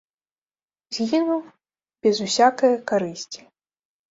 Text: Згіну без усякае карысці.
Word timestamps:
Згіну 0.97 1.37
без 2.07 2.15
усякае 2.27 2.73
карысці. 2.93 3.41